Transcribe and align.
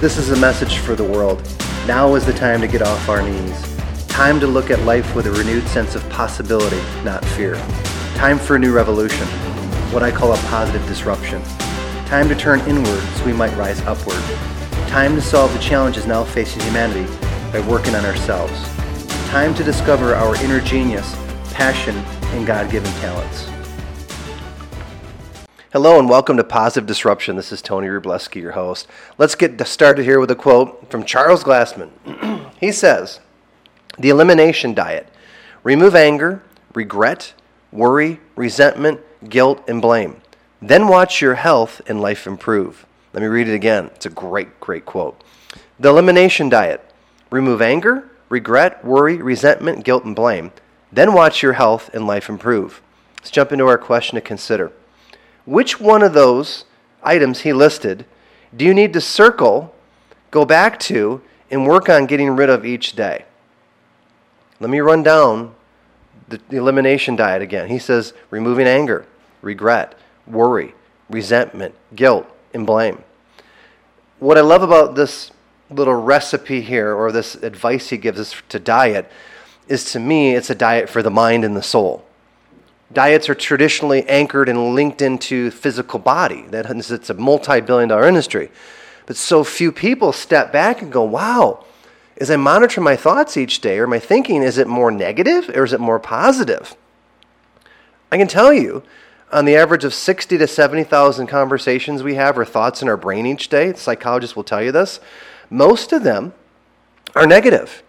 This 0.00 0.16
is 0.16 0.30
a 0.30 0.36
message 0.36 0.78
for 0.78 0.94
the 0.94 1.04
world. 1.04 1.42
Now 1.86 2.14
is 2.14 2.24
the 2.24 2.32
time 2.32 2.62
to 2.62 2.66
get 2.66 2.80
off 2.80 3.10
our 3.10 3.20
knees. 3.20 3.76
Time 4.08 4.40
to 4.40 4.46
look 4.46 4.70
at 4.70 4.80
life 4.86 5.14
with 5.14 5.26
a 5.26 5.30
renewed 5.30 5.68
sense 5.68 5.94
of 5.94 6.08
possibility, 6.08 6.80
not 7.04 7.22
fear. 7.22 7.56
Time 8.14 8.38
for 8.38 8.56
a 8.56 8.58
new 8.58 8.72
revolution, 8.72 9.26
what 9.92 10.02
I 10.02 10.10
call 10.10 10.32
a 10.32 10.38
positive 10.48 10.82
disruption. 10.86 11.42
Time 12.06 12.30
to 12.30 12.34
turn 12.34 12.60
inward 12.60 13.02
so 13.16 13.26
we 13.26 13.34
might 13.34 13.54
rise 13.58 13.82
upward. 13.82 14.22
Time 14.88 15.16
to 15.16 15.20
solve 15.20 15.52
the 15.52 15.58
challenges 15.58 16.06
now 16.06 16.24
facing 16.24 16.62
humanity 16.62 17.04
by 17.52 17.60
working 17.68 17.94
on 17.94 18.06
ourselves. 18.06 18.58
Time 19.28 19.54
to 19.54 19.62
discover 19.62 20.14
our 20.14 20.34
inner 20.42 20.62
genius, 20.62 21.14
passion, 21.52 21.94
and 22.32 22.46
God 22.46 22.70
given 22.70 22.90
talents. 23.02 23.50
Hello 25.72 26.00
and 26.00 26.08
welcome 26.08 26.36
to 26.36 26.42
Positive 26.42 26.84
Disruption. 26.84 27.36
This 27.36 27.52
is 27.52 27.62
Tony 27.62 27.86
Rubleski, 27.86 28.42
your 28.42 28.50
host. 28.50 28.88
Let's 29.18 29.36
get 29.36 29.64
started 29.68 30.02
here 30.04 30.18
with 30.18 30.32
a 30.32 30.34
quote 30.34 30.90
from 30.90 31.04
Charles 31.04 31.44
Glassman. 31.44 31.90
he 32.60 32.72
says, 32.72 33.20
The 33.96 34.08
elimination 34.08 34.74
diet 34.74 35.06
remove 35.62 35.94
anger, 35.94 36.42
regret, 36.74 37.34
worry, 37.70 38.18
resentment, 38.34 39.00
guilt, 39.28 39.62
and 39.68 39.80
blame. 39.80 40.20
Then 40.60 40.88
watch 40.88 41.20
your 41.20 41.36
health 41.36 41.80
and 41.86 42.00
life 42.00 42.26
improve. 42.26 42.84
Let 43.12 43.20
me 43.22 43.28
read 43.28 43.46
it 43.46 43.54
again. 43.54 43.92
It's 43.94 44.06
a 44.06 44.10
great, 44.10 44.58
great 44.58 44.84
quote. 44.84 45.22
The 45.78 45.90
elimination 45.90 46.48
diet 46.48 46.84
remove 47.30 47.62
anger, 47.62 48.10
regret, 48.28 48.84
worry, 48.84 49.18
resentment, 49.18 49.84
guilt, 49.84 50.04
and 50.04 50.16
blame. 50.16 50.50
Then 50.90 51.14
watch 51.14 51.44
your 51.44 51.52
health 51.52 51.90
and 51.94 52.08
life 52.08 52.28
improve. 52.28 52.82
Let's 53.18 53.30
jump 53.30 53.52
into 53.52 53.68
our 53.68 53.78
question 53.78 54.16
to 54.16 54.20
consider. 54.20 54.72
Which 55.50 55.80
one 55.80 56.04
of 56.04 56.12
those 56.12 56.64
items 57.02 57.40
he 57.40 57.52
listed 57.52 58.04
do 58.56 58.64
you 58.64 58.72
need 58.72 58.92
to 58.92 59.00
circle, 59.00 59.74
go 60.30 60.44
back 60.44 60.78
to, 60.80 61.22
and 61.50 61.66
work 61.66 61.88
on 61.88 62.06
getting 62.06 62.36
rid 62.36 62.48
of 62.48 62.64
each 62.64 62.92
day? 62.92 63.24
Let 64.60 64.70
me 64.70 64.78
run 64.78 65.02
down 65.02 65.56
the 66.28 66.40
elimination 66.50 67.16
diet 67.16 67.42
again. 67.42 67.68
He 67.68 67.80
says 67.80 68.14
removing 68.30 68.68
anger, 68.68 69.06
regret, 69.42 69.98
worry, 70.24 70.72
resentment, 71.08 71.74
guilt, 71.96 72.28
and 72.54 72.64
blame. 72.64 73.02
What 74.20 74.38
I 74.38 74.42
love 74.42 74.62
about 74.62 74.94
this 74.94 75.32
little 75.68 75.94
recipe 75.94 76.60
here, 76.60 76.94
or 76.94 77.10
this 77.10 77.34
advice 77.34 77.88
he 77.88 77.96
gives 77.96 78.20
us 78.20 78.36
to 78.50 78.60
diet, 78.60 79.10
is 79.66 79.90
to 79.90 79.98
me, 79.98 80.36
it's 80.36 80.50
a 80.50 80.54
diet 80.54 80.88
for 80.88 81.02
the 81.02 81.10
mind 81.10 81.44
and 81.44 81.56
the 81.56 81.62
soul. 81.62 82.04
Diets 82.92 83.28
are 83.28 83.34
traditionally 83.34 84.08
anchored 84.08 84.48
and 84.48 84.74
linked 84.74 85.00
into 85.00 85.50
physical 85.50 85.98
body. 85.98 86.42
That 86.48 86.70
it's 86.70 87.10
a 87.10 87.14
multi-billion 87.14 87.88
dollar 87.88 88.08
industry. 88.08 88.50
But 89.06 89.16
so 89.16 89.44
few 89.44 89.72
people 89.72 90.12
step 90.12 90.52
back 90.52 90.82
and 90.82 90.92
go, 90.92 91.02
wow, 91.02 91.64
as 92.20 92.30
I 92.30 92.36
monitor 92.36 92.80
my 92.80 92.96
thoughts 92.96 93.36
each 93.36 93.60
day 93.60 93.78
or 93.78 93.86
my 93.86 93.98
thinking, 93.98 94.42
is 94.42 94.58
it 94.58 94.66
more 94.66 94.90
negative 94.90 95.48
or 95.50 95.64
is 95.64 95.72
it 95.72 95.80
more 95.80 95.98
positive? 95.98 96.76
I 98.12 98.18
can 98.18 98.28
tell 98.28 98.52
you, 98.52 98.82
on 99.32 99.44
the 99.44 99.56
average 99.56 99.84
of 99.84 99.94
60 99.94 100.36
to 100.38 100.46
70,000 100.46 101.28
conversations 101.28 102.02
we 102.02 102.16
have 102.16 102.36
or 102.36 102.44
thoughts 102.44 102.82
in 102.82 102.88
our 102.88 102.96
brain 102.96 103.26
each 103.26 103.48
day, 103.48 103.72
psychologists 103.72 104.34
will 104.34 104.44
tell 104.44 104.62
you 104.62 104.72
this, 104.72 105.00
most 105.48 105.92
of 105.92 106.02
them 106.02 106.34
are 107.14 107.26
negative. 107.26 107.82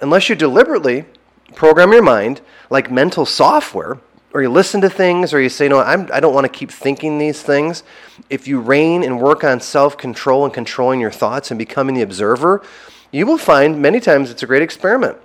Unless 0.00 0.28
you 0.28 0.34
deliberately 0.34 1.06
program 1.54 1.92
your 1.92 2.02
mind 2.02 2.40
like 2.70 2.90
mental 2.90 3.24
software 3.24 3.98
or 4.34 4.42
you 4.42 4.48
listen 4.48 4.80
to 4.80 4.88
things, 4.88 5.34
or 5.34 5.40
you 5.40 5.48
say, 5.48 5.68
no, 5.68 5.80
I'm, 5.80 6.08
I 6.12 6.20
don't 6.20 6.32
want 6.32 6.44
to 6.44 6.48
keep 6.48 6.70
thinking 6.70 7.18
these 7.18 7.42
things. 7.42 7.82
If 8.30 8.48
you 8.48 8.60
reign 8.60 9.02
and 9.02 9.20
work 9.20 9.44
on 9.44 9.60
self 9.60 9.96
control 9.98 10.44
and 10.44 10.54
controlling 10.54 11.00
your 11.00 11.10
thoughts 11.10 11.50
and 11.50 11.58
becoming 11.58 11.94
the 11.94 12.02
observer, 12.02 12.64
you 13.10 13.26
will 13.26 13.38
find 13.38 13.80
many 13.80 14.00
times 14.00 14.30
it's 14.30 14.42
a 14.42 14.46
great 14.46 14.62
experiment. 14.62 15.18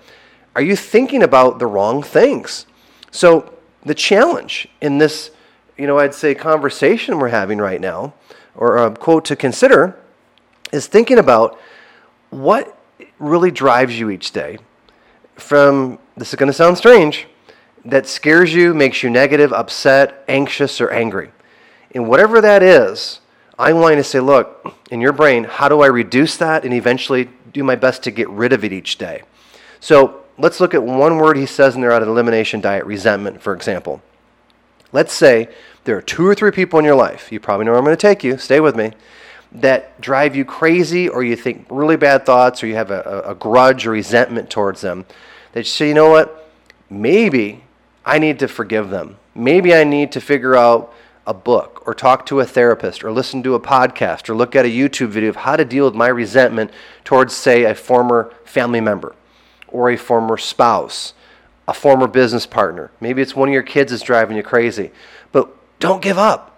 Are 0.56 0.62
you 0.62 0.76
thinking 0.76 1.24
about 1.24 1.60
the 1.60 1.68
wrong 1.68 2.04
things? 2.04 2.66
So, 3.12 3.54
the 3.84 3.96
challenge 3.96 4.68
in 4.82 4.98
this, 4.98 5.32
you 5.78 5.88
know, 5.88 5.98
I'd 6.00 6.14
say 6.14 6.36
conversation 6.36 7.20
we're 7.20 7.30
having 7.30 7.60
right 7.60 7.80
now, 7.80 8.14
or 8.56 8.78
a 8.78 8.92
quote 8.92 9.24
to 9.26 9.36
consider, 9.36 9.98
is 10.74 10.88
thinking 10.88 11.18
about 11.18 11.58
what 12.30 12.78
really 13.20 13.52
drives 13.52 13.98
you 13.98 14.10
each 14.10 14.32
day. 14.32 14.58
From, 15.36 16.00
this 16.18 16.30
is 16.30 16.36
going 16.36 16.48
to 16.48 16.54
sound 16.54 16.78
strange, 16.78 17.28
that 17.88 18.06
scares 18.06 18.54
you, 18.54 18.74
makes 18.74 19.02
you 19.02 19.10
negative, 19.10 19.54
upset, 19.54 20.24
anxious, 20.28 20.82
or 20.82 20.92
angry. 20.92 21.32
And 21.92 22.08
whatever 22.08 22.42
that 22.42 22.62
is, 22.62 23.22
I'm 23.58 23.80
wanting 23.80 23.98
to 23.98 24.04
say, 24.04 24.20
look, 24.20 24.76
in 24.92 25.00
your 25.00 25.14
brain, 25.14 25.46
how 25.46 25.70
do 25.70 25.82
I 25.82 25.88
reduce 25.88 26.38
that 26.38 26.66
and 26.66 26.74
eventually 26.74 27.30
do 27.54 27.64
my 27.64 27.76
best 27.76 28.04
to 28.04 28.12
get 28.12 28.30
rid 28.30 28.52
of 28.52 28.64
it 28.66 28.74
each 28.74 28.98
day? 28.98 29.24
So 29.80 30.24
let's 30.38 30.60
look 30.60 30.74
at 30.74 30.84
one 30.84 31.18
word 31.18 31.38
he 31.38 31.46
says 31.46 31.76
in 31.76 31.82
there 31.82 31.94
out 31.94 32.02
of 32.02 32.08
the 32.08 32.12
elimination 32.12 32.60
diet 32.60 32.86
resentment, 32.86 33.42
for 33.42 33.54
example. 33.54 34.02
Let's 34.92 35.14
say 35.14 35.50
there 35.86 35.98
are 35.98 36.02
two 36.02 36.28
or 36.28 36.36
three 36.36 36.52
people 36.52 36.80
in 36.80 36.86
your 36.86 36.96
life, 36.96 37.32
you 37.32 37.40
probably 37.40 37.66
know 37.66 37.72
where 37.72 37.80
I'm 37.80 37.86
going 37.86 37.96
to 37.96 38.02
take 38.02 38.24
you, 38.24 38.38
stay 38.38 38.60
with 38.60 38.76
me, 38.76 38.92
that 39.54 40.00
drive 40.02 40.36
you 40.36 40.44
crazy 40.44 41.08
or 41.08 41.24
you 41.24 41.38
think 41.38 41.66
really 41.70 41.96
bad 41.96 42.26
thoughts 42.26 42.62
or 42.62 42.68
you 42.68 42.76
have 42.76 42.92
a, 42.92 43.24
a 43.26 43.34
grudge 43.36 43.88
or 43.88 43.92
resentment 43.92 44.50
towards 44.50 44.82
them. 44.82 45.06
That 45.54 45.62
you 45.62 45.66
say, 45.66 45.88
you 45.88 45.94
know 45.94 46.10
what, 46.10 46.52
maybe 46.90 47.64
I 48.08 48.20
need 48.20 48.40
to 48.40 48.48
forgive 48.48 48.90
them. 48.90 49.18
Maybe 49.36 49.76
I 49.76 49.84
need 49.84 50.14
to 50.14 50.22
figure 50.22 50.56
out 50.56 50.94
a 51.26 51.34
book 51.34 51.84
or 51.86 51.94
talk 51.94 52.26
to 52.28 52.40
a 52.40 52.46
therapist 52.46 53.04
or 53.04 53.12
listen 53.12 53.44
to 53.44 53.54
a 53.54 53.60
podcast 53.60 54.30
or 54.30 54.34
look 54.34 54.56
at 54.56 54.64
a 54.64 54.70
YouTube 54.70 55.10
video 55.10 55.30
of 55.30 55.36
how 55.36 55.58
to 55.58 55.66
deal 55.66 55.84
with 55.84 55.94
my 55.94 56.08
resentment 56.08 56.72
towards, 57.04 57.36
say, 57.36 57.66
a 57.66 57.76
former 57.76 58.34
family 58.46 58.80
member 58.80 59.14
or 59.68 59.90
a 59.90 59.98
former 59.98 60.38
spouse, 60.38 61.14
a 61.68 61.74
former 61.74 62.08
business 62.08 62.46
partner. 62.46 62.92
Maybe 63.02 63.22
it's 63.22 63.36
one 63.36 63.50
of 63.50 63.54
your 63.54 63.62
kids 63.62 63.92
that's 63.92 64.04
driving 64.04 64.38
you 64.38 64.44
crazy. 64.44 64.92
But 65.34 65.50
don't 65.82 66.02
give 66.02 66.18
up. 66.18 66.58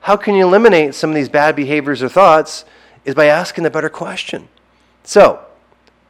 How 0.00 0.16
can 0.16 0.34
you 0.34 0.46
eliminate 0.46 0.94
some 0.94 1.10
of 1.10 1.16
these 1.16 1.28
bad 1.28 1.54
behaviors 1.56 2.02
or 2.02 2.08
thoughts? 2.08 2.64
Is 3.04 3.14
by 3.14 3.26
asking 3.26 3.64
the 3.64 3.70
better 3.70 3.90
question. 3.90 4.48
So, 5.04 5.44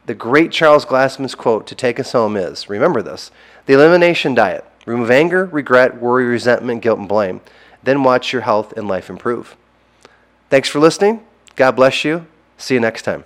the 0.05 0.15
great 0.15 0.53
Charles 0.53 0.85
Glassman's 0.85 1.35
quote 1.35 1.67
to 1.67 1.75
take 1.75 1.99
us 1.99 2.13
home 2.13 2.37
is 2.37 2.69
remember 2.69 3.01
this 3.01 3.31
the 3.65 3.73
elimination 3.73 4.33
diet. 4.33 4.63
Remove 4.87 5.11
anger, 5.11 5.45
regret, 5.45 6.01
worry, 6.01 6.25
resentment, 6.25 6.81
guilt, 6.81 6.97
and 6.97 7.07
blame. 7.09 7.41
Then 7.83 8.03
watch 8.03 8.31
your 8.31 8.43
health 8.43 8.71
and 8.77 8.87
life 8.87 9.09
improve. 9.09 9.57
Thanks 10.49 10.69
for 10.69 10.79
listening. 10.79 11.25
God 11.57 11.73
bless 11.73 12.05
you. 12.05 12.25
See 12.57 12.75
you 12.75 12.79
next 12.79 13.01
time. 13.01 13.25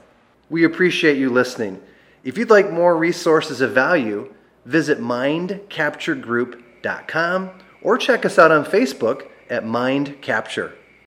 We 0.50 0.64
appreciate 0.64 1.18
you 1.18 1.30
listening. 1.30 1.80
If 2.24 2.36
you'd 2.38 2.50
like 2.50 2.72
more 2.72 2.96
resources 2.98 3.62
of 3.62 3.74
value, 3.74 4.34
visit 4.66 5.00
mindcapturegroup.com 5.00 7.50
or 7.84 7.98
check 7.98 8.26
us 8.26 8.40
out 8.40 8.52
on 8.52 8.66
Facebook 8.66 9.28
at 9.48 9.64
Mind 9.64 10.20
Capture. 10.20 10.74